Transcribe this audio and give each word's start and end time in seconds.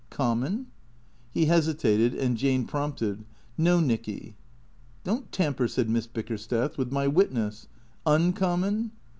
"Common?" 0.09 0.65
He 1.31 1.45
hesitated 1.45 2.15
and 2.15 2.35
Jane 2.35 2.65
prompted." 2.65 3.23
No, 3.67 3.79
Nicky."" 3.79 4.35
Don't 5.03 5.31
tamper," 5.31 5.67
said 5.67 5.91
Miss 5.91 6.07
Bickersteth," 6.07 6.75
with 6.79 6.91
my 6.91 7.07
witness. 7.07 7.67
Uncommon 8.07 8.93